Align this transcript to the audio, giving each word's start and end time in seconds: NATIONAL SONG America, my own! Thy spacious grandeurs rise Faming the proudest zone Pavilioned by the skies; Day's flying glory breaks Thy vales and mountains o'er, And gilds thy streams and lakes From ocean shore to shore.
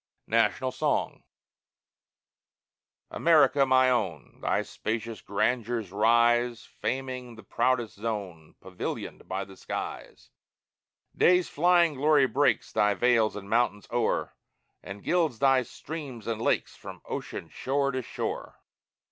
NATIONAL 0.25 0.71
SONG 0.71 1.23
America, 3.11 3.67
my 3.67 3.91
own! 3.91 4.39
Thy 4.41 4.63
spacious 4.63 5.21
grandeurs 5.21 5.91
rise 5.91 6.67
Faming 6.81 7.35
the 7.35 7.43
proudest 7.43 7.97
zone 7.97 8.55
Pavilioned 8.63 9.27
by 9.27 9.45
the 9.45 9.55
skies; 9.55 10.31
Day's 11.15 11.49
flying 11.49 11.93
glory 11.93 12.25
breaks 12.25 12.71
Thy 12.71 12.95
vales 12.95 13.35
and 13.35 13.47
mountains 13.47 13.87
o'er, 13.91 14.33
And 14.81 15.03
gilds 15.03 15.37
thy 15.37 15.61
streams 15.61 16.25
and 16.25 16.41
lakes 16.41 16.75
From 16.75 17.03
ocean 17.05 17.47
shore 17.49 17.91
to 17.91 18.01
shore. 18.01 18.57